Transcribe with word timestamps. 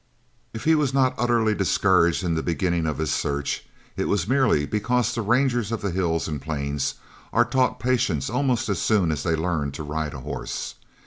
If 0.51 0.63
he 0.63 0.73
was 0.73 0.95
not 0.95 1.13
utterly 1.15 1.53
discouraged 1.53 2.23
in 2.23 2.33
the 2.33 2.41
beginning 2.41 2.87
of 2.87 2.97
his 2.97 3.11
search, 3.11 3.65
it 3.95 4.05
was 4.05 4.27
merely 4.27 4.65
because 4.65 5.13
the 5.13 5.21
rangers 5.21 5.71
of 5.71 5.81
the 5.83 5.91
hills 5.91 6.27
and 6.27 6.41
plains 6.41 6.95
are 7.31 7.45
taught 7.45 7.79
patience 7.79 8.27
almost 8.27 8.67
as 8.67 8.81
soon 8.81 9.11
as 9.11 9.21
they 9.21 9.35
learn 9.35 9.71
to 9.73 9.83
ride 9.83 10.15
a 10.15 10.21
horse. 10.21 10.73